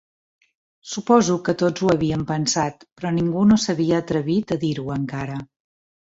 Suposo 0.93 1.35
que 1.49 1.53
tots 1.63 1.83
ho 1.87 1.91
havíem 1.95 2.23
pensat 2.31 2.87
però 3.01 3.13
ningú 3.19 3.45
no 3.51 3.59
s'havia 3.67 4.01
atrevit 4.07 4.57
a 4.57 4.61
dir-ho, 4.67 4.89
encara. 4.99 5.39